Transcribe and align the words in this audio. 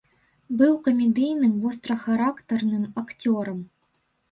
Быў 0.61 0.71
камедыйным 0.87 1.53
вострахарактарным 1.67 2.91
акцёрам. 3.05 3.65